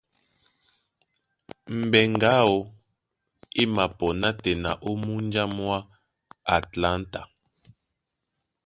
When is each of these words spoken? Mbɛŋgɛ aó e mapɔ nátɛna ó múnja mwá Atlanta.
Mbɛŋgɛ 1.79 2.29
aó 2.41 2.55
e 3.61 3.63
mapɔ 3.75 4.07
nátɛna 4.21 4.71
ó 4.87 4.89
múnja 5.03 5.43
mwá 5.55 5.77
Atlanta. 6.57 7.21